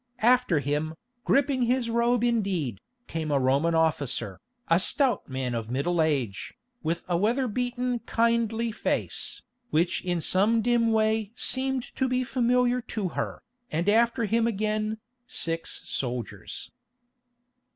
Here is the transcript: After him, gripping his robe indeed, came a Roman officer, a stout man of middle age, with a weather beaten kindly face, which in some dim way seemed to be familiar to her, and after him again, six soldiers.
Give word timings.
After 0.23 0.57
him, 0.57 0.95
gripping 1.25 1.61
his 1.61 1.87
robe 1.87 2.23
indeed, 2.23 2.79
came 3.05 3.29
a 3.29 3.39
Roman 3.39 3.75
officer, 3.75 4.39
a 4.67 4.79
stout 4.79 5.29
man 5.29 5.53
of 5.53 5.69
middle 5.69 6.01
age, 6.01 6.55
with 6.81 7.03
a 7.07 7.15
weather 7.15 7.47
beaten 7.47 7.99
kindly 7.99 8.71
face, 8.71 9.43
which 9.69 10.03
in 10.03 10.19
some 10.19 10.63
dim 10.63 10.91
way 10.91 11.33
seemed 11.35 11.83
to 11.97 12.07
be 12.07 12.23
familiar 12.23 12.81
to 12.81 13.09
her, 13.09 13.43
and 13.71 13.87
after 13.87 14.25
him 14.25 14.47
again, 14.47 14.97
six 15.27 15.83
soldiers. 15.87 16.71